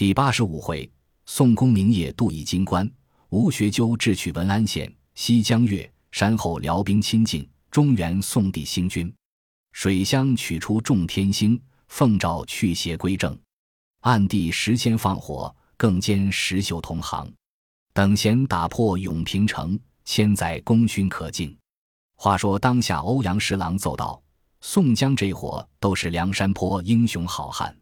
[0.00, 0.90] 第八十五回，
[1.26, 2.90] 宋公明夜渡以金关，
[3.28, 4.90] 吴学究智取文安县。
[5.14, 9.14] 西江月山后辽兵亲近，中原宋帝兴军。
[9.72, 13.38] 水乡取出众天星，奉诏去邪归正。
[14.00, 17.30] 暗地时先放火，更兼石秀同行。
[17.92, 21.54] 等闲打破永平城，千载功勋可敬。
[22.16, 24.22] 话说当下，欧阳十郎奏道
[24.62, 27.76] ：“宋江这伙都是梁山坡英雄好汉。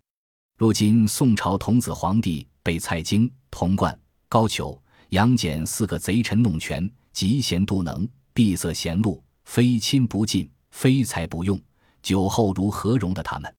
[0.58, 3.96] 如今宋朝童子皇帝被蔡京、童贯、
[4.28, 4.76] 高俅、
[5.10, 11.60] 杨戬四个贼臣弄权，嫉贤妒能，闭塞贤路，非亲不近，非才不用。
[12.02, 13.54] 酒后如何容得他们？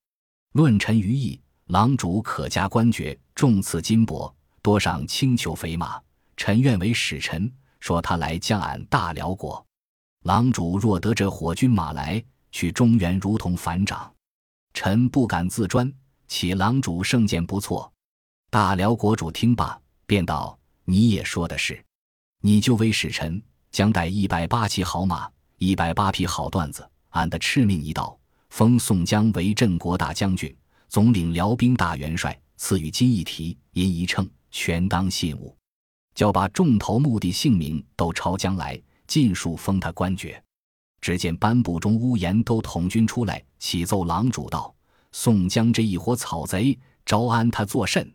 [0.52, 4.29] 论臣于义，郎主可加官爵，重赐金帛，
[4.62, 5.98] 多赏轻裘肥马。”
[6.35, 9.66] 臣愿为使臣，说他来降俺大辽国。
[10.23, 12.21] 郎主若得这火军马来，
[12.52, 14.13] 去中原如同反掌。
[14.73, 15.90] 臣不敢自专，
[16.30, 17.92] 启郎主圣见不错？
[18.52, 21.84] 大辽国主听罢，便道：“你也说的是，
[22.42, 25.27] 你就为使臣，将带一百八骑好马，
[25.58, 26.88] 一百八匹好缎子。
[27.10, 28.16] 俺的敕命一道，
[28.52, 30.55] 封宋江为镇国大将军，
[30.88, 35.58] 总领辽兵大元帅，赐予金一提、银一秤，全当信物。”
[36.14, 40.41] 叫把众头目的姓名都抄将来，尽数封他官爵。
[41.02, 44.71] 只见颁布中乌延都统军出来，启奏郎主道
[45.12, 48.12] ：“宋江这一伙草贼，招安他作甚？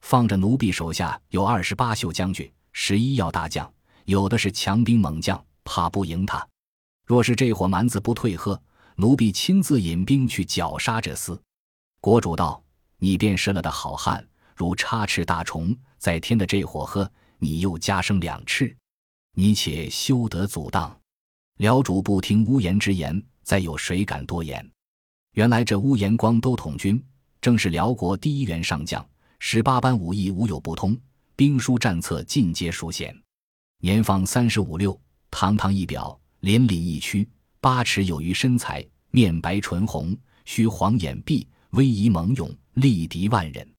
[0.00, 3.72] 放着奴婢手下有二十八宿将军，十一要大将，
[4.04, 6.46] 有的是强兵猛将，怕不赢他。
[7.06, 8.60] 若是这伙蛮子不退喝，
[8.96, 11.38] 奴婢亲自引兵去绞杀这厮。”
[12.00, 12.62] 国主道
[12.98, 18.74] ：“你便是了的好汉，如插翅大虫，在天的这伙喝。”你又加生两翅，
[19.34, 20.98] 你且休得阻挡。
[21.58, 24.66] 辽主不听乌延之言，再有谁敢多言？
[25.36, 26.98] 原来这乌延光都统军，
[27.42, 29.06] 正是辽国第一员上将，
[29.38, 30.98] 十八般武艺无有不通，
[31.36, 33.14] 兵书战策尽皆熟娴。
[33.82, 34.98] 年方三十五六，
[35.30, 37.28] 堂堂一表，凛凛一躯，
[37.60, 40.16] 八尺有余身材，面白唇红，
[40.46, 43.70] 须黄眼闭，威仪猛勇，力敌万人。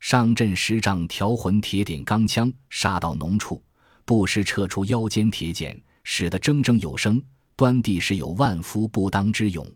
[0.00, 3.62] 上阵十丈条魂铁点钢枪，杀到浓处，
[4.06, 7.22] 不时撤出腰间铁锏，使得铮铮有声。
[7.56, 9.70] 端地是有万夫不当之勇。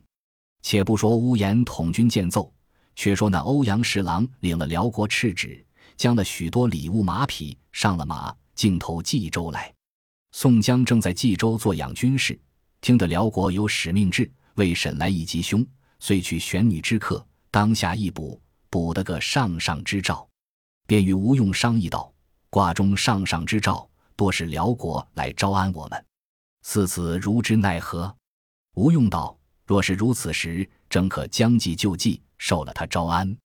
[0.62, 2.52] 且不说乌延统军见奏，
[2.96, 5.64] 却说那欧阳十郎领了辽国敕旨，
[5.96, 9.72] 将了许多礼物马匹上了马，径投冀州来。
[10.32, 12.38] 宋江正在冀州做养军事，
[12.80, 15.66] 听得辽国有使命制，为沈来一吉凶，
[16.00, 20.28] 遂去玄女之客，当下一卜，卜得个上上之兆，
[20.86, 22.12] 便与吴用商议道
[22.50, 26.04] ：“卦中上上之兆，多是辽国来招安我们，
[26.62, 28.14] 四子如之奈何？”
[28.76, 29.36] 吴用道
[29.68, 33.36] ：“若是如此时，正可将计就计，受了他招安，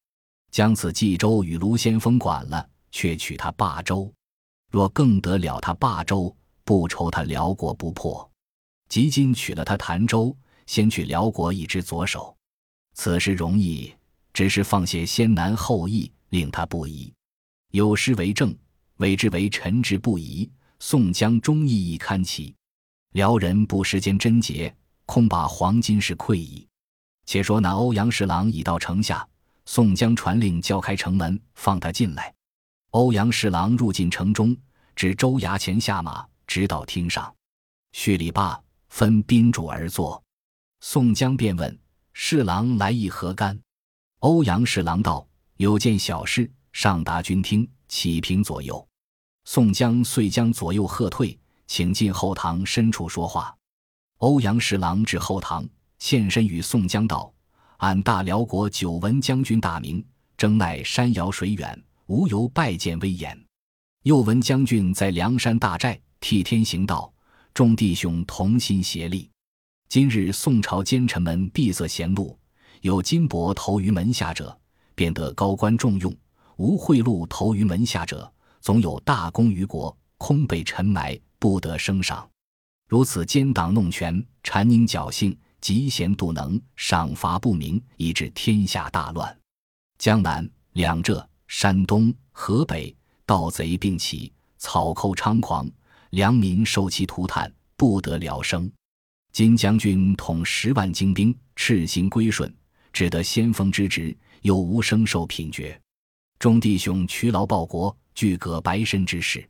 [0.51, 4.09] 将此冀州与卢先锋管了，却取他霸州。
[4.71, 6.33] 若更得了他霸州，
[6.63, 8.27] 不愁他辽国不破。
[8.87, 10.33] 即今取了他潭州，
[10.65, 12.33] 先去辽国一支左手，
[12.93, 13.93] 此事容易。”
[14.33, 17.13] 只是放些先难后易，令他不疑。
[17.69, 18.57] 有诗为证，
[18.97, 20.49] 谓之为臣之不疑。
[20.79, 22.55] 宋江忠义亦堪奇，
[23.11, 24.75] 辽人不识间贞洁，
[25.13, 26.67] 恐把黄金是愧矣。
[27.27, 29.23] 且说那欧阳侍郎已到城下，
[29.63, 32.33] 宋江传令叫开城门，放他进来。
[32.89, 34.57] 欧阳侍郎入进城中，
[34.95, 37.31] 至州衙前下马，直到厅上，
[37.91, 38.59] 叙礼罢，
[38.89, 40.19] 分宾主而坐。
[40.79, 41.79] 宋江便问
[42.13, 43.61] ：“侍郎来意何干？”
[44.21, 48.83] 欧阳侍郎道：“有件小事，上达军厅，启平左右。”
[49.45, 53.55] 宋江遂将左右喝退，请进后堂深处说话。
[54.23, 55.67] 欧阳侍郎至后堂，
[55.99, 57.29] 现身与宋江道
[57.79, 60.01] ：“俺大辽国久闻将军大名，
[60.37, 63.37] 征奈山遥水远，无由拜见威严。
[64.03, 67.13] 又闻将军在梁山大寨替天行道，
[67.53, 69.29] 众弟兄同心协力。
[69.89, 72.39] 今日宋朝奸臣们闭塞贤路。”
[72.79, 74.57] 有金帛投于门下者，
[74.95, 76.09] 便得高官重用；
[76.55, 78.31] 无贿赂投于门下者，
[78.61, 82.25] 总有大功于国，空被尘埋，不得升赏。
[82.87, 89.35] 如此奸党弄权，谗佞侥幸，嫉贤妒能，赏罚不明，以致天下大乱。
[89.97, 92.95] 江南、两浙、山东、河北，
[93.25, 95.69] 盗贼并起，草寇猖狂，
[96.11, 98.71] 良民受其涂炭，不得了生。
[99.31, 102.53] 金将军统十万精兵，赤心归顺。
[102.91, 105.81] 只得先锋之职，又无生受品爵。
[106.37, 109.49] 众弟兄屈劳报国，俱葛白身之事，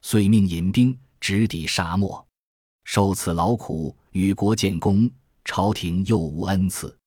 [0.00, 2.26] 遂命引兵直抵沙漠，
[2.88, 5.10] 受此劳苦，与国建功，
[5.44, 6.98] 朝廷又无恩赐，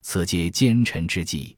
[0.00, 1.54] 此皆奸臣之计。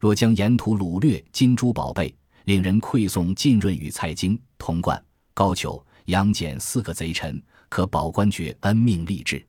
[0.00, 2.12] 若将沿途掳掠金珠宝贝，
[2.46, 5.00] 令人馈送浸润与蔡京、童贯、
[5.34, 9.46] 高俅、杨戬四个贼臣，可保官爵，恩命立志。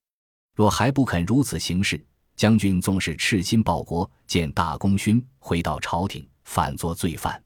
[0.56, 2.00] 若还不肯如此行事，
[2.36, 7.44] 将军纵是赤心报国，见大功勋，回到朝廷，反作罪犯。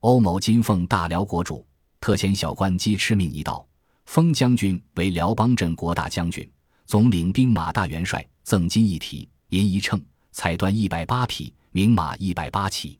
[0.00, 1.66] 欧某今奉大辽国主，
[1.98, 3.66] 特遣小官机敕命一道，
[4.04, 6.48] 封将军为辽邦镇国大将军，
[6.86, 10.02] 总领兵马大元帅，赠金一体，银一秤，
[10.32, 12.98] 彩缎一百八匹，名马一百八骑，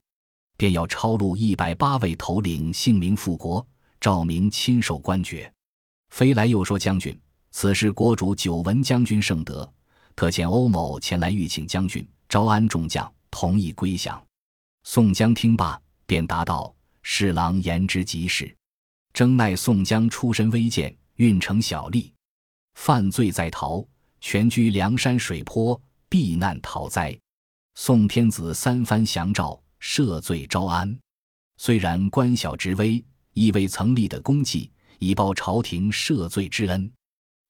[0.57, 3.67] 便要抄录一百八位头领姓名复国，
[4.01, 5.53] 赵明亲授官爵。
[6.11, 7.19] 飞来又说将军。
[7.55, 9.71] 此时国主久闻将军圣德，
[10.17, 14.23] 特遣欧某前来欲请将军招安众将，同意归降。
[14.85, 18.57] 宋江听罢，便答道：“侍郎言之极是。
[19.13, 22.11] 征奈宋江出身微贱，运城小吏，
[22.75, 23.87] 犯罪在逃，
[24.23, 25.79] 全居梁山水泊，
[26.09, 27.17] 避难逃灾。
[27.75, 30.99] 宋天子三番降诏，赦罪招安。
[31.59, 33.05] 虽然官小职微，
[33.35, 36.91] 亦未曾立的功绩，以报朝廷赦罪之恩。”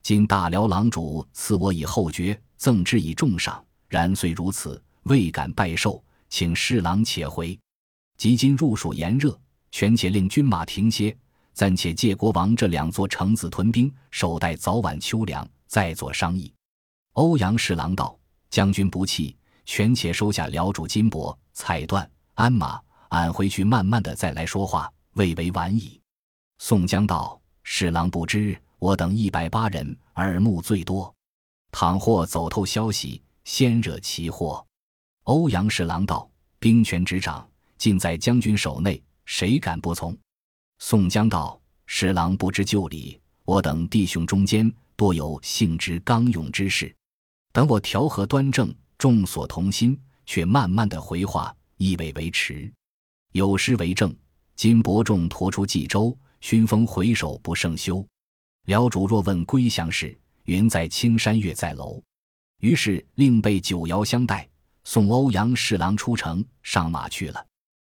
[0.02, 3.64] 今大辽郎主赐我以后爵，赠之以重赏。
[3.88, 7.56] 然虽如此，未敢拜寿，请侍郎且回。
[8.16, 11.16] 及今入蜀炎热，权且令军马停歇，
[11.52, 16.52] 暂且借国王这两座城子屯兵，守待早晚秋凉，再做商议。
[17.12, 18.18] 欧阳侍郎道
[18.50, 26.00] ：“将军不弃，权且收下辽主金帛、彩缎、鞍马，俺回去慢慢的再来说话，未为晚矣。”
[26.58, 31.14] 宋江道：“侍郎不知。”我等一百八人，耳目最多。
[31.70, 34.66] 倘或走透消息，先惹其祸。
[35.22, 36.28] 欧阳侍郎道
[36.58, 40.18] ：“兵权执掌，尽在将军手内，谁敢不从？”
[40.84, 43.18] 宋江道：“十郎不知旧礼。
[43.44, 46.92] 我等弟兄中间，多有性直刚勇之士。
[47.52, 49.96] 等我调和端正，众所同心，
[50.26, 52.70] 却慢慢的回话，亦未为迟。
[53.30, 54.12] 有诗为证：
[54.56, 58.04] 今伯仲驮出冀州，熏风回首不胜休。”
[58.66, 62.02] 辽主若问归降事，云在青山月在楼。
[62.58, 64.50] 于是另备酒肴相待，
[64.82, 67.46] 送欧阳侍郎出城上马去了。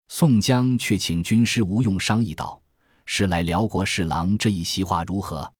[0.07, 2.59] 宋江却请军师吴用商议道
[3.07, 5.51] ：“是来辽国侍郎这一席话如何？”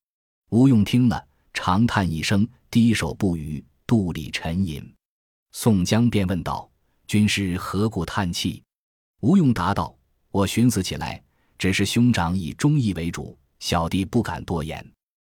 [0.51, 4.93] 吴用听了，长叹一声，低首不语，肚里沉吟。
[5.53, 6.69] 宋江便问道
[7.07, 8.61] ：“军师何故叹气？”
[9.21, 9.97] 吴用答道
[10.29, 11.19] ：“我寻思起来，
[11.57, 14.85] 只是兄长以忠义为主，小弟不敢多言。”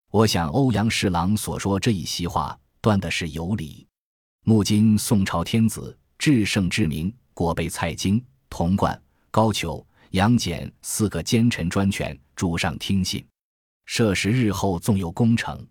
[0.09, 3.85] 我想欧阳侍郎所说这一席话，断的是有理。
[4.45, 8.99] 目今宋朝天子至圣至明，果被蔡京、童贯、
[9.29, 13.25] 高俅、杨戬四个奸臣专权，主上听信。
[13.85, 15.65] 设时日后纵有功成，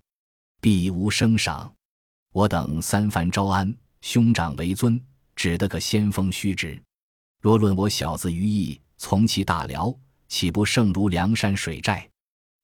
[0.60, 1.72] 必无升赏。
[2.32, 5.00] 我等三番招安，兄长为尊，
[5.34, 6.82] 只得个先锋虚职。
[7.40, 9.94] 若论我小子于义，从其大辽，
[10.28, 12.08] 岂不胜如梁山水寨？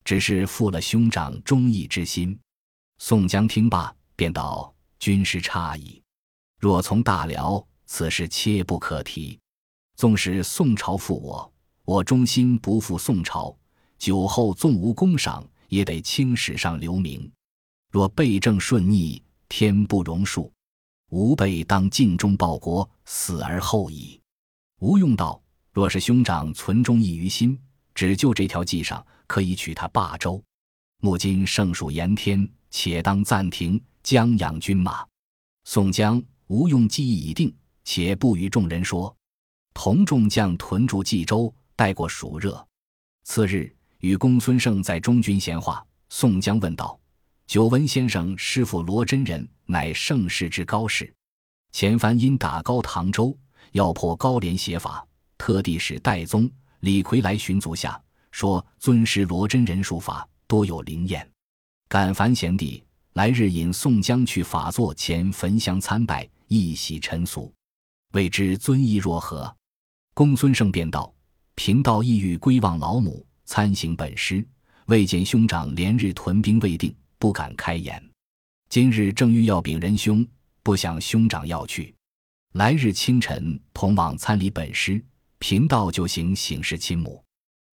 [0.04, 2.38] 只是负了兄长忠义之心。
[2.98, 6.02] 宋江听罢，便道：“军师差矣。
[6.58, 9.38] 若从大辽，此事切不可提。
[9.96, 11.51] 纵使宋朝负我，
[11.84, 13.56] 我忠心不负宋朝。
[13.98, 17.30] 酒后纵无功赏，也得青史上留名。
[17.90, 20.50] 若备政顺逆，天不容恕。
[21.10, 24.20] 吾辈当尽忠报国，死而后已。”
[24.80, 25.40] 吴用道
[25.72, 27.58] ：“若是兄长存忠义于心，
[27.94, 30.44] 只就这条计上。”可以取他霸州，
[31.00, 35.06] 目今盛暑炎天，且当暂停，将养军马。
[35.64, 37.50] 宋江、吴用计议已定，
[37.82, 39.16] 且不与众人说。
[39.72, 42.64] 同众将屯驻冀州，待过暑热。
[43.24, 46.96] 次日，与公孙胜在中军闲话，宋江问道
[47.44, 51.12] ：“久闻先生师傅罗真人乃盛世之高士，
[51.72, 53.36] 前番因打高唐州，
[53.72, 55.04] 要破高廉邪法，
[55.36, 56.48] 特地使戴宗、
[56.78, 61.28] 李逵来寻足下。”说尊师罗真人术法多有灵验，
[61.88, 62.80] 感烦贤弟
[63.14, 67.52] 来日引宋江去法座前焚香参拜，一洗尘俗，
[68.12, 69.52] 未知尊意若何？
[70.14, 71.12] 公孙胜便道：
[71.54, 74.46] 贫道意欲归望老母，参行本师，
[74.86, 78.02] 未见兄长连日屯兵未定，不敢开言。
[78.68, 80.26] 今日正欲要禀仁兄，
[80.62, 81.94] 不想兄长要去，
[82.54, 85.02] 来日清晨同往参礼本师，
[85.38, 87.22] 贫道就行省事亲母。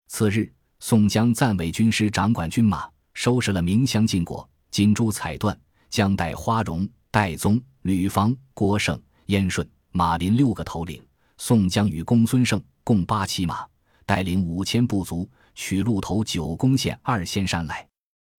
[0.07, 5.55] 次日，宋江暂委军师掌管军马，收拾了明香禁果、金珠彩缎、
[5.89, 11.01] 将带花荣、戴宗、吕方、郭盛、燕顺、马林六个头领。
[11.37, 13.67] 宋江与公孙胜共八骑马，
[14.03, 17.87] 带领五千部族，取鹿头九宫县二仙山来。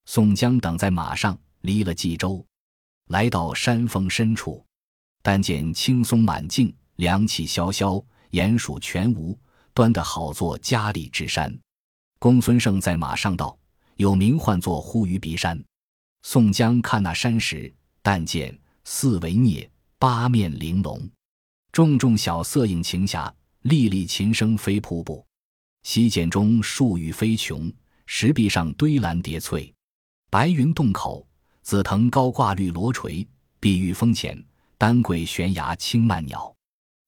[0.07, 2.45] 宋江等在马上，离了冀州，
[3.11, 4.67] 来到山峰深处，
[5.23, 9.39] 但见青松满径，凉气萧萧，鼹鼠全无。
[9.73, 11.57] 端得好作佳丽之山。
[12.19, 13.57] 公孙胜在马上道
[13.95, 15.63] ：“有名唤作呼鱼鼻山。”
[16.27, 21.09] 宋江看那山时，但见四围聂，八面玲珑，
[21.71, 25.27] 重重小色映晴霞，粒粒琴声飞瀑布。
[25.83, 27.73] 溪涧中树郁飞琼，
[28.07, 29.73] 石壁上堆兰叠翠。
[30.31, 31.27] 白云洞口，
[31.63, 33.27] 紫藤高挂绿罗垂；
[33.59, 34.43] 碧玉峰前，
[34.79, 36.55] 丹桂悬崖青曼鸟。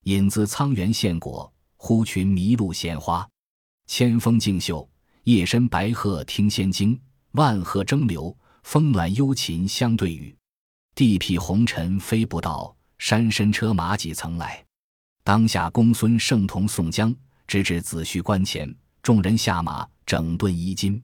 [0.04, 3.28] 引自沧源献果，忽群麋鹿衔花。
[3.86, 4.88] 千峰竞秀，
[5.24, 6.98] 夜深白鹤听仙经；
[7.32, 10.34] 万壑争流，风暖幽禽相对语。
[10.94, 14.64] 地僻红尘飞不到，山深车马几曾来。
[15.24, 17.14] 当下公孙胜同宋江。
[17.48, 21.02] 直至子虚关前，众人下马，整顿衣襟。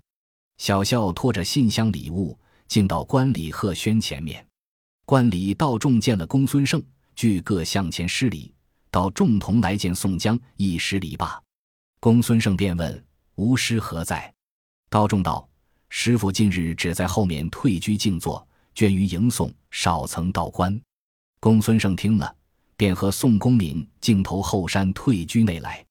[0.56, 4.46] 小校拖着信箱礼物，进到关礼贺轩前面。
[5.04, 6.82] 关礼道众见了公孙胜，
[7.14, 8.54] 俱各向前施礼。
[8.90, 11.38] 道众同来见宋江，一施礼罢。
[12.00, 13.04] 公孙胜便问
[13.36, 14.32] ：“吾师何在？”
[14.88, 15.46] 道众道
[15.90, 20.80] ：“师傅近日只在后面退居静坐，倦于迎送，少曾到关。”
[21.40, 22.34] 公孙胜听了，
[22.78, 25.84] 便和宋公明径投后山退居内来。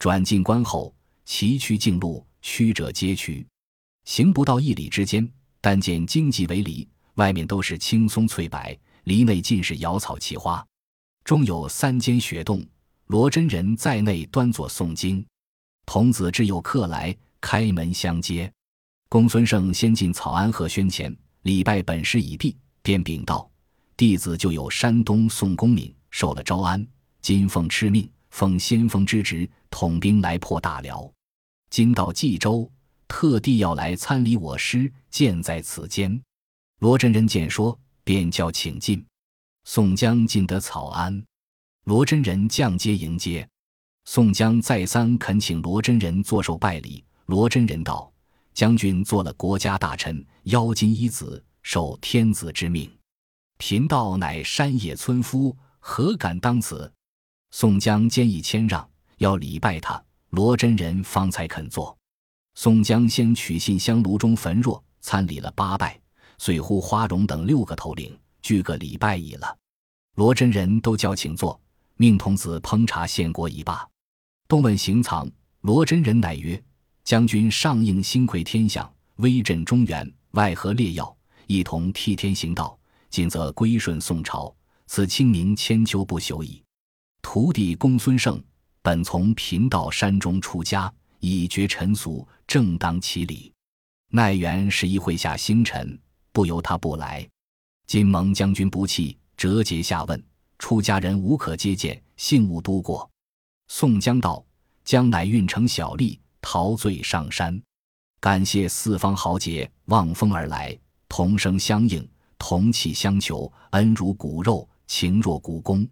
[0.00, 0.92] 转进关后，
[1.24, 3.46] 崎岖径路，曲折街曲，
[4.04, 5.26] 行不到一里之间，
[5.60, 8.60] 但见荆棘为篱，外面都是青松翠柏，
[9.04, 10.66] 篱内尽是瑶草奇花，
[11.22, 12.66] 中有三间雪洞，
[13.06, 15.24] 罗真人在内端坐诵经。
[15.86, 18.52] 童子至有客来，开门相接。
[19.08, 23.48] 公孙胜先进草庵和轩前礼拜本师已毕，便禀道
[23.96, 26.86] ：“弟子就有山东宋公明受了招安，
[27.20, 31.08] 金奉敕命。”奉先锋之职，统兵来破大辽。
[31.70, 32.68] 今到冀州，
[33.06, 36.20] 特地要来参礼我师，见在此间。
[36.80, 39.04] 罗真人见说，便叫请进。
[39.64, 41.24] 宋江进得草庵，
[41.84, 43.48] 罗真人降阶迎接。
[44.04, 47.04] 宋江再三恳请罗真人坐受拜礼。
[47.26, 48.12] 罗真人道
[48.52, 52.90] ：“将军做了国家大臣，邀金一子，受天子之命。
[53.58, 55.56] 贫道乃山野村夫，
[55.86, 56.90] 何敢当此？”
[57.52, 58.88] 宋江坚意谦让，
[59.18, 60.02] 要礼拜他。
[60.30, 61.94] 罗真人方才肯做。
[62.54, 66.00] 宋江先取信香炉中焚若，参礼了八拜，
[66.38, 69.56] 遂呼花荣等六个头领，俱个礼拜已了。
[70.16, 71.60] 罗真人都叫请坐，
[71.96, 73.86] 命童子烹茶献国一罢。
[74.48, 76.60] 东问行藏，罗真人乃曰
[77.04, 81.14] ：“将军上应心魁天相，威震中原，外合烈要，
[81.46, 82.76] 一同替天行道。
[83.10, 84.52] 今则归顺宋朝，
[84.86, 86.62] 此清明千秋不朽矣。”
[87.22, 88.42] 徒弟公孙胜
[88.82, 93.52] 本从贫道山中出家，已绝尘俗，正当其理。
[94.10, 95.98] 奈缘是一会下星辰，
[96.32, 97.26] 不由他不来。
[97.86, 100.22] 金蒙将军不弃，折节下问，
[100.58, 103.10] 出家人无可接见，幸勿都过。
[103.68, 104.44] 宋江道
[104.84, 107.60] ：“江乃运城小吏，陶醉上山，
[108.20, 112.06] 感谢四方豪杰望风而来，同声相应，
[112.38, 115.88] 同气相求，恩如骨肉，情若故宫。”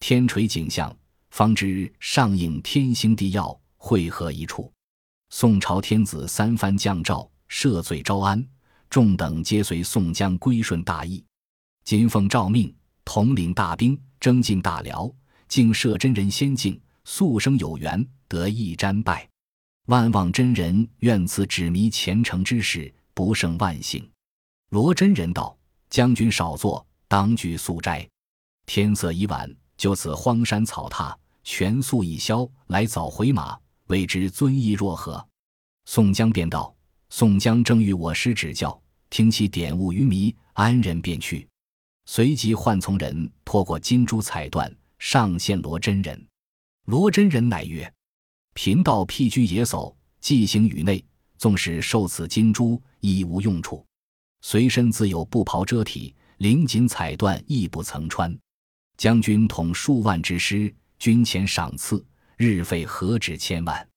[0.00, 0.94] 天垂景象，
[1.30, 4.70] 方知上应天星地曜汇合一处。
[5.30, 8.46] 宋朝天子三番降诏赦罪招安，
[8.90, 11.24] 众等皆随宋江归顺大义。
[11.84, 12.74] 今奉诏命，
[13.04, 15.10] 统领大兵，征进大辽，
[15.48, 19.28] 敬摄真人仙境，素生有缘，得一瞻拜。
[19.86, 24.08] 万望真人愿此指迷前程之事，不胜万幸。
[24.70, 25.56] 罗真人道
[25.90, 28.08] ：“将军少坐，当具素斋。
[28.66, 35.22] 天色已晚。”就此荒山草榻，全宿一宵，来早回马，未知尊意若何？
[35.84, 36.72] 宋江便道
[37.10, 38.80] ：“宋江正欲我师指教，
[39.10, 41.46] 听其点悟于迷，安忍便去。”
[42.06, 46.24] 随即唤从人拖过金珠彩缎，上献罗真人。
[46.86, 47.92] 罗真人乃曰
[48.54, 51.04] ：“贫道僻居野叟，寄行于内，
[51.36, 53.84] 纵使受此金珠，亦无用处。
[54.40, 58.32] 随身自有布袍遮体，绫锦彩缎亦不曾穿。”
[58.96, 62.04] 将军统数万之师，军前赏赐，
[62.36, 63.88] 日费何止千万？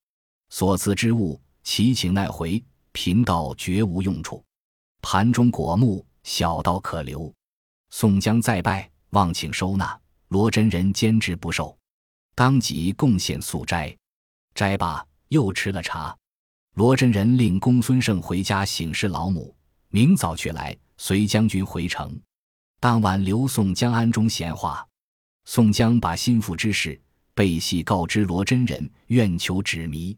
[0.50, 2.64] 所赐之物，其请奈回？
[2.92, 4.44] 贫道绝无用处。
[5.02, 7.32] 盘中果木，小道可留。
[7.92, 9.98] 宋江再拜，望请收纳。
[10.30, 11.78] 罗真人坚持不受，
[12.36, 13.96] 当即贡献素斋。
[14.56, 16.18] 斋罢，又吃了茶。
[16.74, 19.56] 罗真人令公孙胜回家省视老母，
[19.90, 22.20] 明早去来，随将军回城。
[22.80, 24.88] 当晚留宋江庵中闲话。
[25.46, 27.00] 宋江把心腹之事
[27.34, 30.16] 背细告知罗真人，愿求指迷。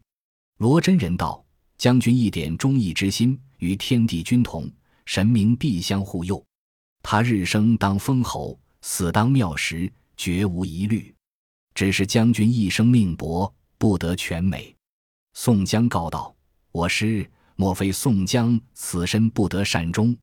[0.58, 1.42] 罗真人道
[1.78, 4.70] ：“将军一点忠义之心，与天地君同，
[5.06, 6.42] 神明必相护佑。
[7.02, 11.14] 他日生当封侯，死当庙食，绝无疑虑。
[11.74, 14.74] 只是将军一生命薄，不得全美。”
[15.32, 16.34] 宋江告道
[16.72, 17.26] ：“我师
[17.56, 20.14] 莫非宋江此身不得善终？”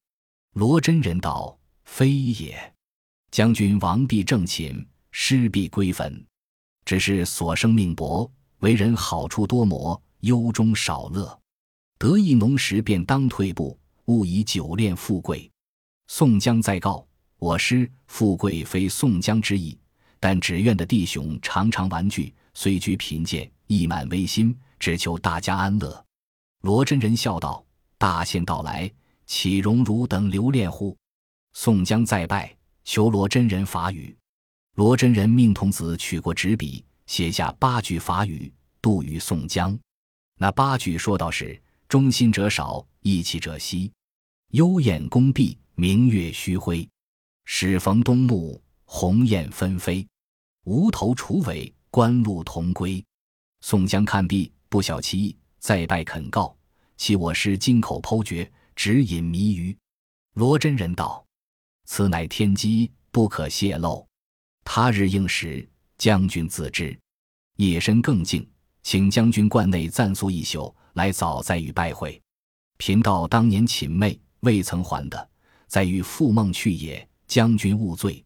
[0.53, 2.73] 罗真人道：“非也，
[3.31, 6.23] 将军王必正寝，师必归坟。
[6.85, 8.29] 只是所生命薄，
[8.59, 11.39] 为人好处多磨，忧中少乐。
[11.97, 13.75] 得意浓时便当退步，
[14.05, 15.49] 勿以久恋富贵。”
[16.07, 17.07] 宋江再告
[17.39, 19.75] ：“我师富贵非宋江之意，
[20.19, 26.05] 但只愿的弟兄常常玩具，虽居贫贱，亦满微心，只求大家安乐。”
[26.61, 27.65] 罗真人笑道
[27.97, 28.91] ：“大限到来，
[29.25, 30.95] 岂容汝等留恋乎？”
[31.59, 34.15] 宋江再拜，求罗真人法语。
[34.75, 39.75] 罗真人命童子取过纸笔，写下八句法语，度与宋江。
[40.37, 41.59] 那八句说道是
[41.89, 43.91] ：“忠心者少，义气者稀，
[44.51, 46.87] 幽燕宫闭。”明月虚辉，
[47.45, 50.07] 始逢东暮，鸿雁纷飞。
[50.65, 53.03] 无头楚尾，官路同归。
[53.61, 56.55] 宋江看毕，不晓其意，再拜恳告
[56.97, 59.75] ：“其我师金口剖诀，指引谜语。”
[60.35, 61.25] 罗真人道
[61.87, 64.07] ：“此乃天机，不可泄露。
[64.63, 65.67] 他日应时，
[65.97, 66.95] 将军自知。
[67.55, 68.47] 夜深更静，
[68.83, 72.21] 请将军观内暂宿一宿，来早再与拜会。
[72.77, 75.29] 贫道当年寝寐，未曾还的。”
[75.67, 78.23] 在与复梦去也，将军勿罪。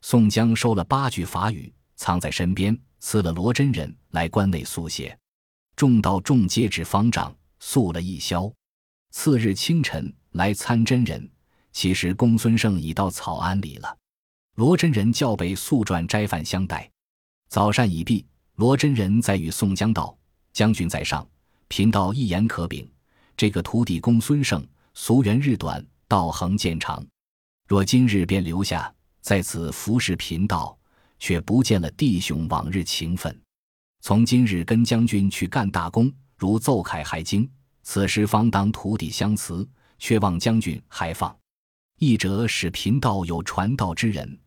[0.00, 5.14] 宋江收了八句法语，藏在身边，赐了罗真人来关内速写。
[5.76, 8.50] 众道众皆指方丈，宿了一宵。
[9.10, 11.30] 次日清晨来参真人，
[11.78, 13.96] 其实公孙胜已到草庵里了。
[14.56, 16.90] 罗真人叫备素馔斋饭相待。
[17.50, 20.18] 早膳已毕，罗真人再与宋江道
[20.52, 21.24] ：“将军在上，
[21.68, 22.90] 贫道一言可禀。
[23.36, 27.06] 这个徒弟公孙胜，俗缘日短。”道行渐长，
[27.68, 30.76] 若今日便留下在此服侍贫道，
[31.20, 33.40] 却不见了弟兄往日情分。
[34.00, 37.48] 从今日跟将军去干大功，如奏凯还京，
[37.84, 39.64] 此时方当徒弟相辞，
[40.00, 41.37] 却望将军还放。
[41.98, 44.38] 一者使贫道有传道之人，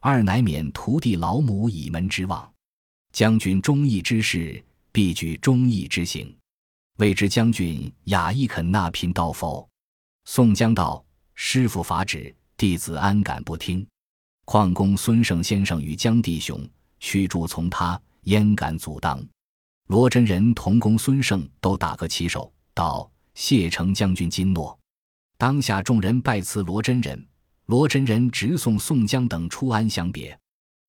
[0.00, 2.50] 二乃免徒弟老母倚门之望。
[3.12, 6.34] 将军忠义之事，必举忠义之行。
[6.96, 9.68] 未知将军雅意肯纳贫道否？
[10.24, 11.04] 宋江道
[11.36, 13.86] ：“师傅法旨，弟子安敢不听？
[14.46, 16.66] 况公孙胜先生与江弟兄
[16.98, 19.22] 驱逐从他，焉敢阻挡？”
[19.88, 24.76] 罗真人同公孙胜都打个起手，道：“谢成将军金诺。”
[25.38, 27.26] 当下众人拜辞罗真人，
[27.66, 30.38] 罗真人直送宋江等出安相别。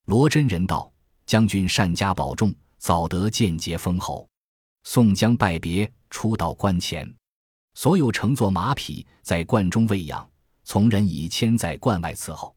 [0.05, 0.89] 罗真人道
[1.27, 4.25] ：“将军善加保重，早得见节封侯。”
[4.83, 7.13] 宋江拜别，出到关前。
[7.73, 10.25] 所有乘坐马匹在关中喂养，
[10.63, 12.55] 从人已牵在关外伺候。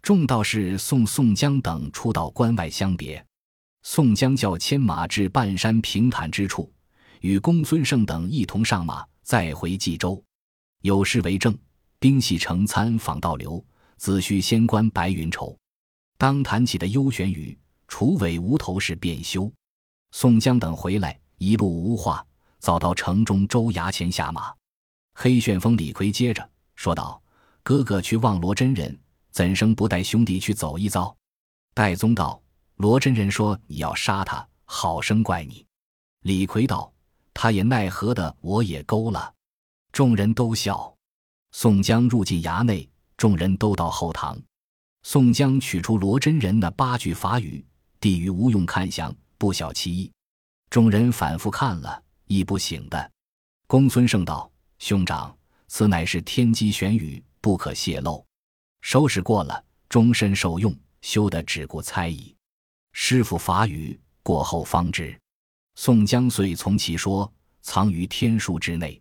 [0.00, 3.22] 众道士送宋江等出到关外相别。
[3.82, 6.72] 宋江叫牵马至半山平坦之处，
[7.20, 10.24] 与公孙胜等一同上马，再回冀州。
[10.82, 11.56] 有诗为证
[11.98, 13.64] ：“兵系成参访道流，
[13.96, 15.56] 子虚仙观白云愁。
[16.18, 17.58] 当弹起的幽玄雨，
[17.88, 19.50] 楚尾无头是便休。”
[20.12, 22.24] 宋江等回来，一路无话。
[22.58, 24.52] 早到城中州衙前下马，
[25.14, 27.22] 黑旋风李逵接着说道
[27.62, 28.98] ：“哥哥去望罗真人，
[29.30, 31.14] 怎生不带兄弟去走一遭？”
[31.74, 32.42] 戴宗道
[32.76, 35.64] ：“罗真人说你要杀他，好生怪你。”
[36.24, 36.90] 李逵道
[37.34, 39.34] ：“他也奈何的，我也勾了。”
[39.96, 40.94] 众人都笑。
[41.52, 44.38] 宋江入进衙内，众人都到后堂。
[45.04, 47.64] 宋江取出罗真人那八句法语，
[47.98, 50.12] 递与吴用看详，不晓其意。
[50.68, 52.02] 众人反复看了。
[52.26, 53.10] 亦不醒的，
[53.66, 55.34] 公孙胜道：“兄长，
[55.66, 58.22] 此乃是天机玄语，不可泄露。
[58.82, 62.36] 收拾过了，终身受用，休得只顾猜疑。
[62.92, 65.18] 师傅法语过后方知。”
[65.74, 67.32] 宋江遂从其说，
[67.62, 69.00] 藏于天书之内。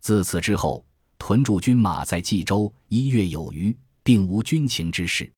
[0.00, 0.84] 自此之后，
[1.18, 5.30] 屯驻军马在冀州一月有余，并无军情之事。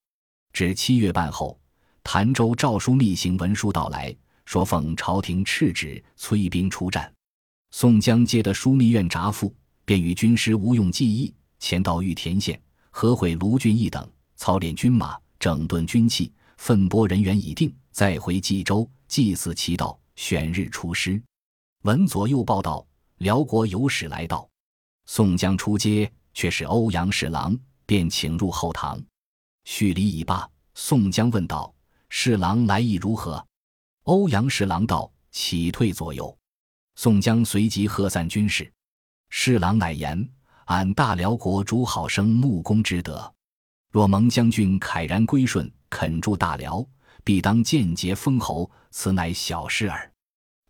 [0.53, 1.59] 至七月半后，
[2.03, 7.11] 潭州诏书密行文书到来，说奉朝廷敕旨，催兵出战。
[7.71, 21.23] 宋江接得枢密院札复，便与军师吴用计议，前到玉田县，合会卢俊义等，操练军马，整顿军器，分拨人员已定，再回冀州祭祀祈祷，选日出师。
[21.83, 22.85] 闻左右报道，
[23.19, 24.50] 辽国有使来到。
[25.13, 29.03] 宋江出街，却是欧阳侍郎，便请入后堂。
[29.65, 31.75] 叙礼已罢，宋江问道
[32.09, 33.45] ：“侍郎来意如何？”
[34.07, 36.39] 欧阳侍郎道：“启退左右。”
[36.95, 38.73] 宋江随即喝散军士，
[39.31, 40.31] 侍郎乃言
[40.67, 43.35] ：“俺大辽国主好生木工之德，
[43.91, 46.87] 若蒙将军慨然归顺，肯助大辽，
[47.25, 50.13] 必当间接封侯，此乃小事耳。”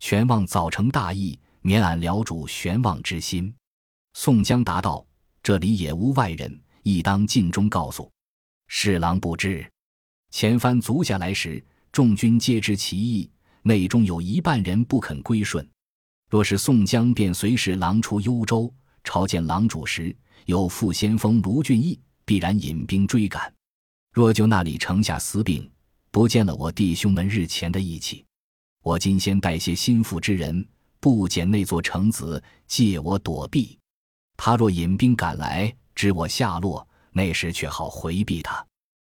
[0.01, 3.55] 全望早成大义，免俺辽主悬望之心。”
[4.13, 5.07] 宋江答道
[5.43, 8.11] ：“这里也无外人，亦当尽忠告诉。”
[8.69, 9.69] 侍郎不知，
[10.31, 13.29] 前番卒下来时，众军皆知其意，
[13.63, 15.69] 内中有一半人不肯归顺。
[16.29, 20.15] 若是宋江便随侍郎出幽州，朝见郎主时，
[20.47, 23.53] 有副先锋卢俊义，必然引兵追赶。
[24.13, 25.69] 若就那里城下私病，
[26.13, 28.25] 不见了我弟兄们日前的义气，
[28.85, 30.65] 我今先带些心腹之人，
[31.01, 33.77] 不减那座城子，借我躲避。
[34.43, 36.89] 他若引兵赶来，知我下落。
[37.13, 38.67] 那时却好回避他，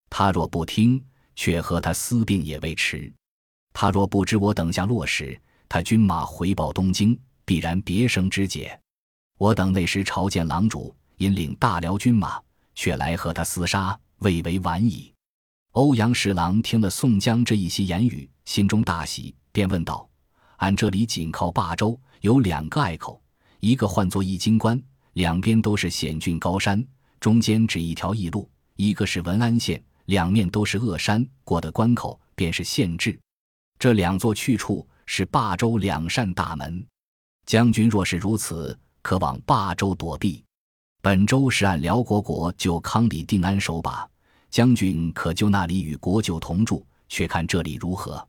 [0.08, 1.04] 他若不听，
[1.36, 3.12] 却和他私并也未迟。
[3.74, 5.36] 他若不知我等下落时，
[5.68, 8.80] 他军马回报东京，必然别生枝节。
[9.40, 12.40] 我等那时朝见郎主，引领大辽军马，
[12.76, 15.12] 却来和他厮杀，未为晚矣。
[15.72, 20.08] 欧阳侍郎听了宋江这一席言语，心中大喜，便问道
[20.58, 23.20] ：“俺这里紧靠霸州，有两个隘口，
[23.60, 24.80] 一个唤作易经关，
[25.16, 26.82] 两边都是险峻高山。”
[27.20, 33.20] 中间只一条驿路，一个是文安县，两面都是恶山，过的关口便是县治。
[33.80, 36.86] 这两座去处是霸州两扇大门。
[37.46, 40.44] 将军若是如此，可往霸州躲避。
[41.02, 44.08] 本州是按辽国国舅康里定安守把，
[44.50, 48.28] 将军可就那里与国舅同住，却看这里如何？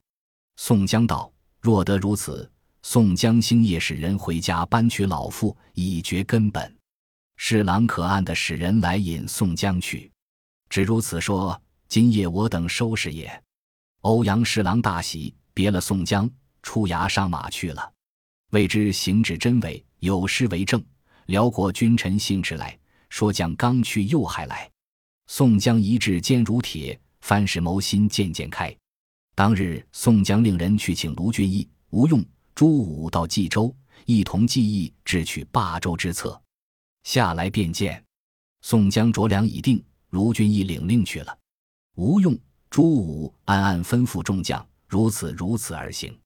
[0.57, 2.51] 宋江道：“若得如此，
[2.83, 6.70] 宋江星夜使人回家搬取老妇，以绝根本。”
[7.37, 10.11] 侍郎可暗的使人来引宋江去，
[10.68, 11.61] 只如此说。
[11.88, 13.31] 今夜我等收拾也。
[14.01, 16.29] 欧阳侍郎大喜，别了宋江，
[16.61, 17.92] 出衙上马去了。
[18.51, 20.85] 未知行止真伪，有诗为证。
[21.27, 22.77] 辽国君臣信旨来
[23.09, 24.68] 说，将刚去又还来。
[25.29, 28.77] 宋江一掷坚如铁，翻使谋心渐渐开。
[29.37, 33.72] 当日宋江令人去请卢俊义、吴用、朱武到冀州，
[34.07, 36.42] 一同计议智取霸州之策。
[37.07, 38.05] 下来便见，
[38.62, 41.38] 宋江着粮已定，卢俊义领令去了。
[41.95, 42.37] 吴用、
[42.69, 46.19] 朱武暗暗吩咐众将，如此如此而行。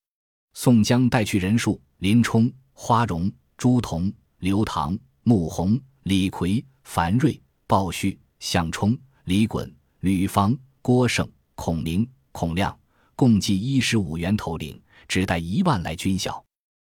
[0.55, 12.75] 宋江带去人数：林冲、花荣、朱仝、刘唐、穆弘、李逵、樊瑞、鲍旭、项冲、李衮、吕方、郭盛、孔明、孔亮，
[13.15, 16.43] 共计一十五员头领，只带一万来军校。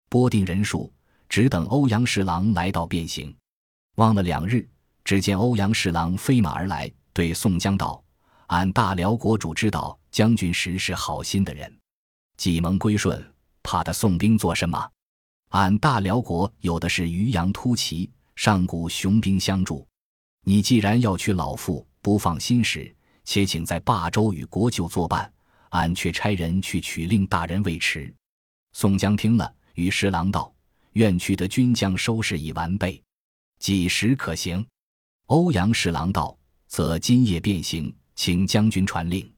[0.09, 0.91] 拨定人数，
[1.29, 3.33] 只等欧阳侍郎来到便行。
[3.97, 4.67] 望了两日，
[5.03, 8.03] 只见欧阳侍郎飞马而来，对宋江道
[8.47, 11.75] ：“俺大辽国主知道将军实是好心的人，
[12.37, 13.19] 计蒙归顺，
[13.63, 14.87] 怕他送兵做什么？
[15.49, 19.87] 俺大辽国有的是渔阳突骑，上古雄兵相助。
[20.43, 25.33] 你既然要娶老妇，不放心时，且请在霸州与国舅作伴，
[25.69, 28.13] 俺却差人去取令大人未迟。”
[28.73, 30.53] 宋江听了，与侍郎道
[30.93, 33.01] ：“愿取得军将收拾已完备。”
[33.59, 34.65] 几时可行？
[35.27, 39.29] 欧阳侍郎道：“则今夜便行，请将军传令。”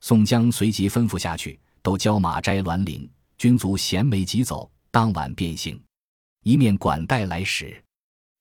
[0.00, 4.70] 宋江随即吩咐下去，都交马摘銮铃，军卒衔枚即走。
[4.90, 5.82] 当晚便行，
[6.44, 7.82] 一面管带来使。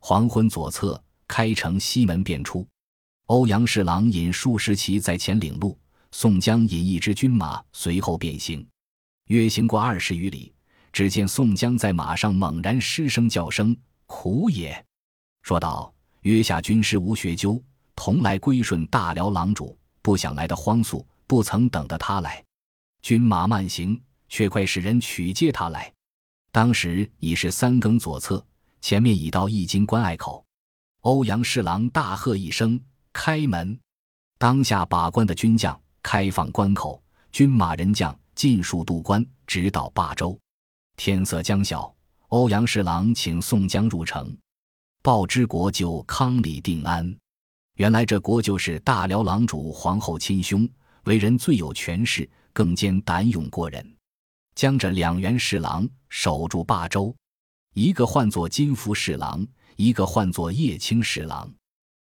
[0.01, 2.67] 黄昏左侧，开城西门便出。
[3.25, 5.75] 欧阳侍郎引数十骑在前领路，
[6.11, 8.63] 宋江引一支军马随后便行。
[9.29, 10.53] 约行过二十余里，
[10.91, 14.85] 只见宋江在马上猛然失声叫声：“苦也！”
[15.43, 17.61] 说道：“约下军师吴学究
[17.95, 22.41] 同来归顺大辽郎主，不想来的荒速，不曾等得他来。
[23.01, 25.91] 军马慢行，却快使人取接他来。
[26.49, 28.43] 当时已是三更左侧，
[28.79, 30.43] 前面已到易经关隘口。
[31.01, 33.77] 欧阳侍郎大喝一声：‘开门！’
[34.39, 37.03] 当下把关的军将开放关口，
[37.33, 40.39] 军马人将尽数渡关，直到霸州。
[40.95, 41.93] 天色将晓，
[42.29, 44.33] 欧阳侍郎请宋江入城。”
[45.03, 47.13] 报知国舅康里定安，
[47.75, 50.65] 原来这国舅是大辽郎主皇后亲兄，
[51.03, 53.85] 为人最有权势，更兼胆勇过人，
[54.55, 57.13] 将这两员侍郎守住霸州，
[57.73, 61.53] 一个唤作金福侍郎，一个唤作叶青侍郎。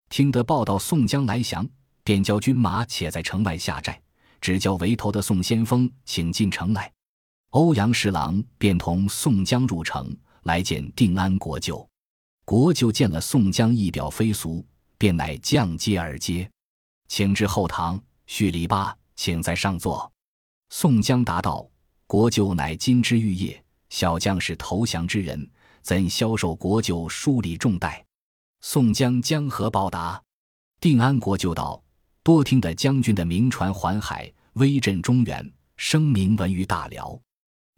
[0.10, 1.70] 听得报道宋江来降，
[2.04, 4.02] 便叫军马且在城外下寨，
[4.42, 6.92] 只叫围头的宋先锋请进城来。
[7.52, 10.12] 欧阳侍郎便同宋江入城
[10.46, 11.88] 来见定安国舅。
[12.48, 14.66] 国舅见了宋江，一表非俗，
[14.98, 16.50] 便乃降阶而接，
[17.10, 20.10] 请至后堂叙礼罢，请在上座。
[20.70, 21.70] 宋江答道
[22.08, 25.46] ：“国舅乃金枝玉叶，小将是投降之人，
[25.82, 28.02] 怎消受国舅疏礼重待？”
[28.64, 30.24] 宋江将何报答？
[30.80, 31.84] 定安国舅道
[32.24, 37.20] ：“多听得将军的名传环海，威震中原，声名闻于大辽。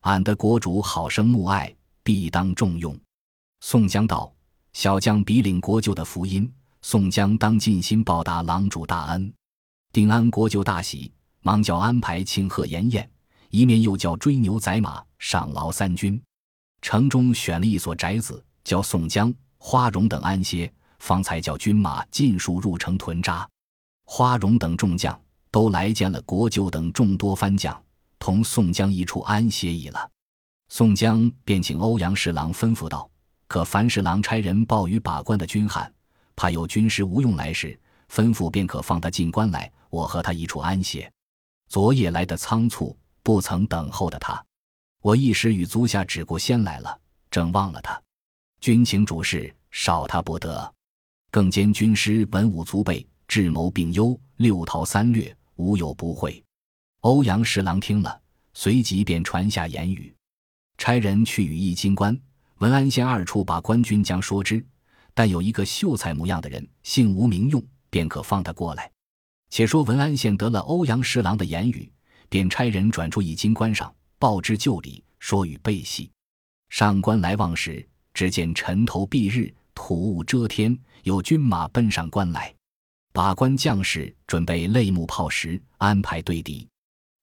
[0.01, 2.95] 俺的国主好生慕爱，必当重用。”
[3.61, 4.31] 宋江道
[4.73, 6.51] ：“小将比领国舅的福音，
[6.81, 9.33] 宋江当尽心报答郎主大恩。”
[9.91, 13.09] 定安国舅大喜，忙叫安排庆贺筵宴，
[13.49, 16.21] 一面又叫追牛宰马，赏劳三军。
[16.81, 23.47] 城中选了一所宅子，叫宋江、花荣等安歇，方才叫军马尽数入城屯扎。
[24.05, 25.19] 花荣等众将
[25.51, 27.83] 都来见了国舅等众多番将，
[28.19, 30.09] 同宋江一处安歇已了。
[30.69, 33.09] 宋江便请欧阳侍郎吩咐道
[33.49, 35.91] ：“可凡侍郎差人报与把关的军汉，
[36.37, 37.77] 怕有军师吴用来时，
[38.09, 41.11] 吩咐便可放他进关来。”我和他一处安歇，
[41.67, 44.45] 昨夜来的仓促，不曾等候的他，
[45.01, 46.95] 我一时与足下只顾先来了，
[47.31, 47.99] 正忘了他。
[48.61, 50.71] 军情主事，少他不得。
[51.31, 56.43] 更兼军师文武足备，智谋并优，六韬三略，无有不会。
[56.99, 58.21] 欧阳侍郎听了，
[58.53, 60.15] 随即便传下言语，
[60.77, 62.15] 差人去与义金官、
[62.59, 64.65] 文安县二处把官军将说之。
[65.13, 68.89] 但有一个秀才模样的人，姓吴名用，便可放他过来。
[69.49, 71.91] 且说文安县得了欧阳侍郎的言语，
[72.29, 76.09] 便差人转出一金官上报之旧礼，说与备戏。
[76.69, 82.53] 上官来望时，只见晨头蔽日，土雾遮天，有军马奔上关来。
[83.11, 86.65] 把关将士准备擂木炮石，安排对敌。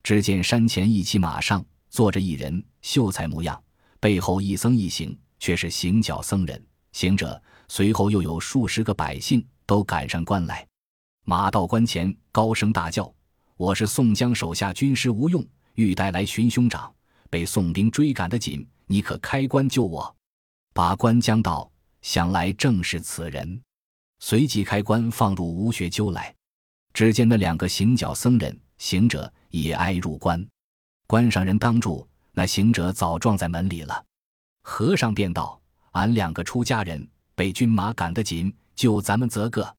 [0.03, 3.63] 只见山前一骑马上坐着一人，秀才模样，
[4.01, 6.67] 背后一僧一行，却是行脚僧人。
[6.93, 10.67] 行者随后又有数十个百姓，都赶上关来。
[11.25, 13.13] 马到关前，高声大叫
[13.57, 15.45] ：“我是宋江手下军师吴用，
[15.75, 16.95] 欲带来寻兄长，
[17.29, 20.17] 被宋兵追赶得紧，你可开关救我？”
[20.73, 21.71] 把关将道
[22.03, 23.61] ：“想来正是此人。”
[24.21, 26.35] 随即开关放入吴学究来。
[26.95, 30.43] 只见那两个行脚僧人、行者也挨入关，
[31.07, 34.03] 关上人当住，那行者早撞在门里了。
[34.69, 35.59] 和尚便道
[35.95, 39.77] ：“俺两个出家人，被军马赶得紧，救咱们则个。”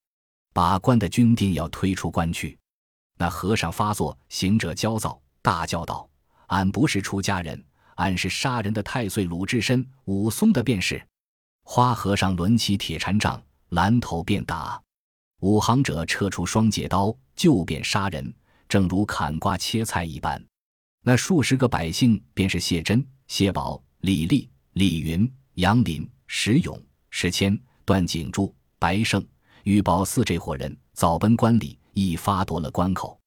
[0.55, 2.57] 把关的军丁要推出关去，
[3.17, 6.09] 那和尚发作，行者焦躁，大叫道
[6.47, 7.61] ：“俺不是出家人，
[7.95, 11.05] 俺是杀人的太岁鲁智深、武松的便是。”
[11.67, 14.81] 花和尚抡起铁禅杖，拦头便打。
[15.41, 18.33] 武行者撤出双截刀，就便杀人，
[18.69, 20.41] 正如砍瓜切菜一般。
[21.03, 29.25] 那数十个百姓，便是谢珍、谢宝、李立、李云、杨林、石勇、石谦、段景柱、白胜。
[29.63, 33.19] 玉宝寺这伙人早奔关里，一发夺了关口。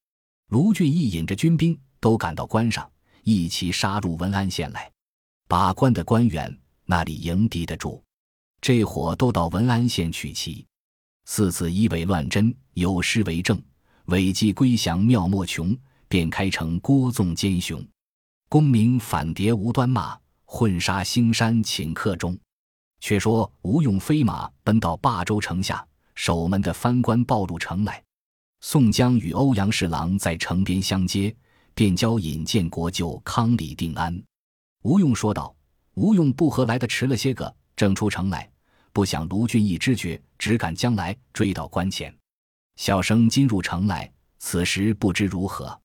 [0.50, 2.88] 卢俊义引着军兵都赶到关上，
[3.24, 4.88] 一起杀入文安县来。
[5.48, 8.00] 把关的官员那里迎敌得住？
[8.60, 10.64] 这伙都到文安县取旗。
[11.24, 13.60] 四次以伪乱真，有诗为证，
[14.04, 17.84] 伪迹归降妙莫穷，便开城郭纵奸雄。
[18.48, 20.16] 功名反谍无端骂，
[20.52, 22.36] 混杀兴山请客中。
[22.98, 25.86] 却说吴用飞马奔到霸州城下。
[26.16, 28.02] 守门的藩官报入城来，
[28.60, 31.34] 宋江与欧阳侍郎在城边相接，
[31.72, 34.22] 便交引荐国舅康里定安。
[34.82, 35.54] 吴用说道
[35.94, 38.50] ：“吴用不和来的迟了些个，正出城来，
[38.92, 42.14] 不想卢俊义知觉，只赶将来追到关前。
[42.76, 45.80] 小生今入城来，此时不知如何。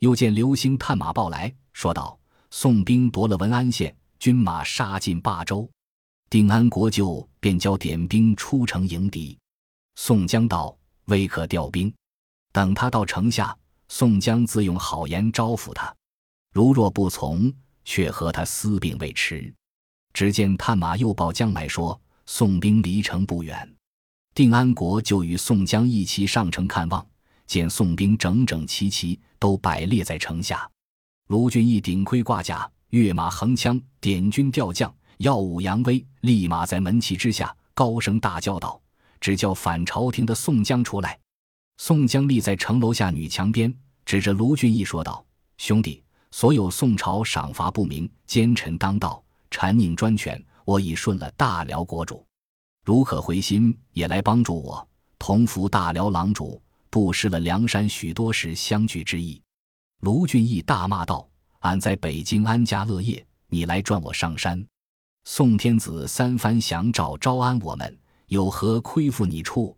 [0.00, 2.18] 又见刘星探马报来说道：
[2.50, 5.68] 宋兵夺了文安县，军马杀进霸州。
[6.28, 9.36] 定安国舅便交点兵出城迎敌。”
[9.96, 11.92] 宋江道：“未可调兵，
[12.52, 13.56] 等他到城下，
[13.88, 15.92] 宋江自用好言招抚他。
[16.52, 17.52] 如若不从，
[17.84, 19.52] 却和他私并未迟。”
[20.14, 23.76] 只见探马又报将来说，宋兵离城不远。
[24.34, 27.04] 定安国就与宋江一齐上城看望，
[27.46, 30.68] 见宋兵整整齐齐，都摆列在城下。
[31.28, 38.80] 卢俊义顶盔挂甲，跃马横枪，点军调将，耀武扬威，立马在门旗之下高声大叫道。
[39.20, 41.18] 只叫反朝廷的宋江出来。
[41.76, 43.70] 宋江立在城楼下女墙边，
[44.06, 45.22] 指着卢俊义说道
[45.58, 52.24] ：“兄弟，所有宋朝赏罚不明、奸臣当道、谗佞专权，我已顺了大辽国主，
[52.82, 59.38] 如可回心，也来帮助我，同服大辽郎主，不失了梁山许多时相聚之意。”
[60.00, 61.28] 卢俊义大骂道
[61.60, 64.62] ：“俺在北京安家乐业，你来赚我上山？
[65.24, 67.96] 宋天子三番想找招安我们。”
[68.30, 69.76] 有何亏负你处？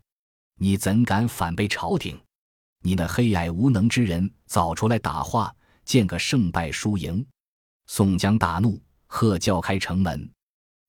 [0.59, 2.15] 你怎敢反背朝廷？
[2.83, 5.51] 你那黑矮无能之人，早出来打话，
[5.83, 7.25] 见个胜败输赢！
[7.87, 10.31] 宋江大怒，喝叫开城门，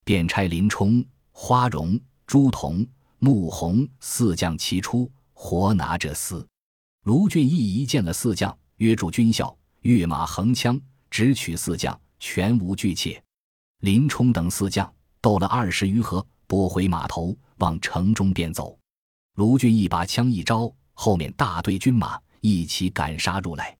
[0.04, 1.02] 便差林冲、
[1.32, 2.86] 花荣、朱仝、
[3.18, 6.44] 穆弘四将齐出，活拿这厮。
[7.04, 13.22] 卢俊义一见了四将，约住军校，跃马横枪，直取四将，全无惧怯。
[13.80, 18.78] 林冲等四将斗了二十余合，拨回马头，往城中便走。
[19.34, 23.76] 卢俊义把枪一招，后面大队军马一起赶杀入来。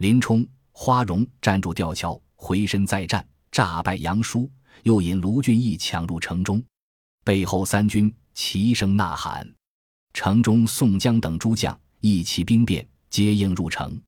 [0.00, 4.50] 林冲、花荣站住吊桥，回身再战，诈败杨叔，
[4.82, 6.62] 又引卢俊义抢入城中。
[7.24, 9.50] 背后三军齐声呐喊，
[10.12, 13.98] 城中宋江等诸将一齐兵变，接应入城。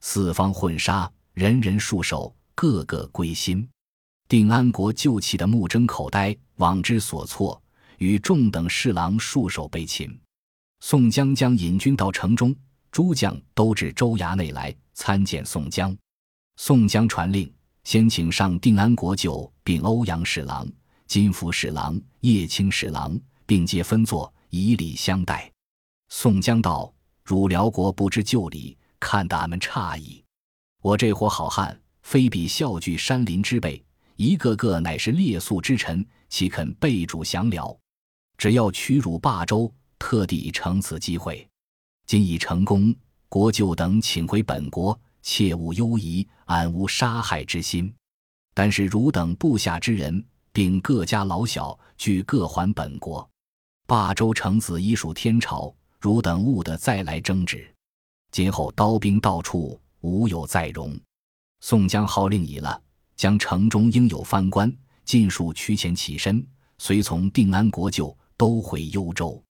[0.00, 3.68] 四方混杀，人人束手，个个归心。
[4.28, 7.60] 定安国旧气的目睁口呆，往之所措，
[7.96, 10.16] 与众等侍郎束手被擒。
[10.80, 12.54] 宋江将引军到城中，
[12.92, 15.96] 诸将都至州衙内来参见宋江。
[16.56, 20.70] 宋江传令，先请上定安国舅，并欧阳侍郎、
[21.08, 25.50] 金福侍郎、叶青侍郎，并皆分坐，以礼相待。
[26.08, 30.22] 宋江道：“汝辽国不知旧礼，看得俺们诧异。
[30.82, 33.82] 我这伙好汉，非比笑聚山林之辈。”
[34.16, 37.78] 一个个乃是列宿之臣，岂肯背主降辽？
[38.36, 41.48] 只要屈辱霸州，特地乘此机会。
[42.04, 42.92] 今已成功，
[43.28, 47.94] 国舅等请回本国，切勿忧疑，俺无杀害之心。
[48.54, 53.28] 但是汝等部下之人，并各家老小，俱各还本国。
[53.86, 57.72] 霸州城子已属天朝，汝等勿得再来争执。
[58.38, 60.96] 今后刀兵到处，无有再容。
[61.58, 62.80] 宋江号令已了。
[63.16, 64.72] 将城中应有藩官
[65.04, 66.46] 尽数驱遣起身，
[66.78, 69.42] 随从定安国舅都回幽州。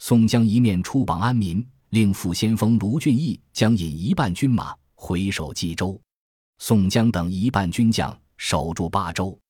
[0.00, 5.98] 宋江一面出榜安民，令副先锋卢俊义将引一半军马回守冀州。
[6.58, 9.40] 宋江等一半军将守住巴州，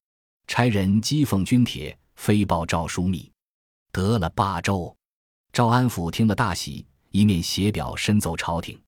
[0.46, 3.28] 差人击奉军帖，飞报赵枢密，
[3.90, 4.96] 得了巴州。
[5.52, 8.78] 赵安抚听了大喜，一面写表申奏朝廷。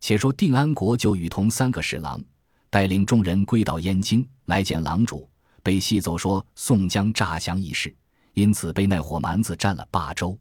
[0.00, 2.22] 且说定安国就与同三个侍郎。
[2.70, 5.28] 带领众人归到燕京来见郎主，
[5.62, 7.94] 被细奏说宋江诈降一事，
[8.32, 10.36] 因此被那伙蛮子占了霸州。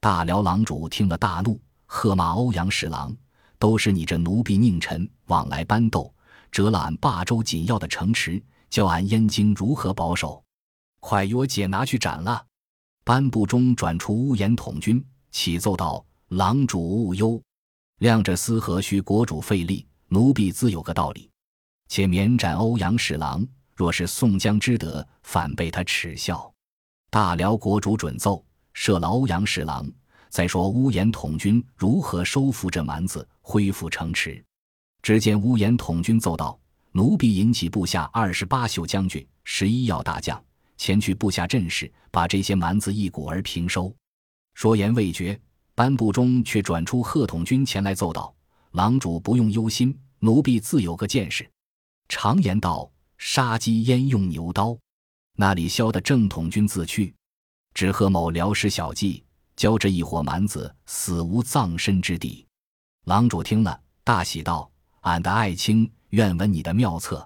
[0.00, 3.16] 大辽郎主听了大怒，喝骂欧阳侍郎
[3.60, 6.12] ：“都是你这奴婢佞臣往来搬斗，
[6.50, 10.42] 折了俺霸州紧要的城池，叫俺燕京如何保守？
[10.98, 12.44] 快与我姐拿去斩了！”
[13.04, 17.42] 班部中转出乌延统军，启奏道：“郎主勿忧，
[18.00, 19.86] 亮着丝何须国主费力？
[20.08, 21.30] 奴婢自有个道理。”
[21.88, 26.52] 且免斩欧阳侍郎，若是宋江之德，反被他耻笑。
[27.08, 29.90] 大辽国主准奏，赦了欧阳侍郎。
[30.28, 34.44] 再说乌延统军如何收复这蛮子，恢复城池？
[35.00, 36.60] 只见乌延统军奏道
[36.92, 40.38] ：“奴婢引起部下二十八宿将军、十一要大将，
[40.76, 43.90] 前去部下阵势，把这些蛮子一鼓而平收。”
[44.52, 45.40] 说言未绝，
[45.78, 48.34] 班部中却转出贺统军前来奏道
[48.74, 51.48] ：“郎主不用忧心，奴婢自有个见识。”
[52.10, 54.76] 常言道：“杀鸡焉用牛刀？”
[55.38, 57.14] 那里消得正统军自去，
[57.74, 59.22] 只贺某辽师小计，
[59.54, 62.44] 教这一伙蛮子死无葬身之地。
[63.04, 64.68] 郎主听了，大喜道
[65.02, 67.24] ：“俺的爱卿，愿闻你的妙策。”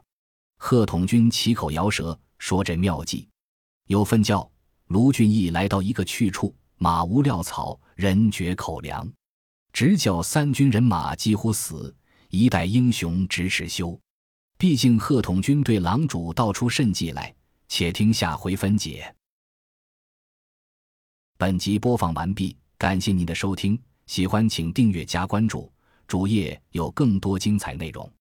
[0.60, 3.26] 贺统军起口摇舌，说：“这妙计，
[3.86, 4.46] 有分教。”
[4.88, 9.08] 卢俊义来到一个去处，马无料草，人绝口粮，
[9.72, 11.94] 直叫三军人马几乎死，
[12.30, 13.96] 一代英雄咫尺休。
[14.58, 17.32] 毕竟贺统军对狼主道出甚计来，
[17.68, 19.14] 且听下回分解。
[21.38, 25.72] 本集播放完毕，感谢您的收听，喜欢请订阅加关注，
[26.08, 28.12] 主页有更多精彩内容。